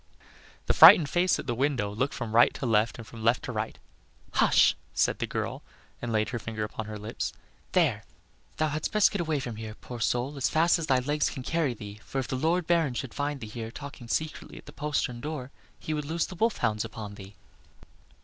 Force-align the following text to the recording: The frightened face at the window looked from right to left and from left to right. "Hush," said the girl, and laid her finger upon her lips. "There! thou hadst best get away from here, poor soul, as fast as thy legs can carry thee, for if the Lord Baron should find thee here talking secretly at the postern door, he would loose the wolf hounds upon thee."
The 0.65 0.73
frightened 0.73 1.09
face 1.09 1.37
at 1.37 1.45
the 1.45 1.53
window 1.53 1.91
looked 1.93 2.15
from 2.15 2.31
right 2.33 2.51
to 2.55 2.65
left 2.65 2.97
and 2.97 3.05
from 3.05 3.23
left 3.23 3.43
to 3.43 3.51
right. 3.51 3.77
"Hush," 4.31 4.75
said 4.95 5.19
the 5.19 5.27
girl, 5.27 5.61
and 6.01 6.11
laid 6.11 6.29
her 6.29 6.39
finger 6.39 6.63
upon 6.63 6.87
her 6.87 6.97
lips. 6.97 7.33
"There! 7.73 8.03
thou 8.57 8.69
hadst 8.69 8.91
best 8.91 9.11
get 9.11 9.21
away 9.21 9.39
from 9.39 9.57
here, 9.57 9.75
poor 9.75 9.99
soul, 9.99 10.37
as 10.37 10.49
fast 10.49 10.79
as 10.79 10.87
thy 10.87 10.97
legs 10.97 11.29
can 11.29 11.43
carry 11.43 11.75
thee, 11.75 11.99
for 12.03 12.17
if 12.17 12.27
the 12.27 12.35
Lord 12.35 12.65
Baron 12.65 12.95
should 12.95 13.13
find 13.13 13.41
thee 13.41 13.45
here 13.45 13.69
talking 13.69 14.07
secretly 14.07 14.57
at 14.57 14.65
the 14.65 14.73
postern 14.73 15.21
door, 15.21 15.51
he 15.77 15.93
would 15.93 16.05
loose 16.05 16.25
the 16.25 16.33
wolf 16.33 16.57
hounds 16.57 16.83
upon 16.83 17.13
thee." 17.13 17.35